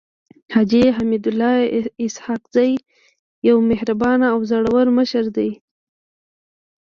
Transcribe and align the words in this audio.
حاجي 0.53 0.83
حميدالله 0.97 1.57
اسحق 2.05 2.41
زی 2.55 2.71
يو 3.47 3.57
مهربانه 3.69 4.25
او 4.33 4.39
زړور 4.51 4.85
مشر 4.97 5.25
دی. 5.37 5.49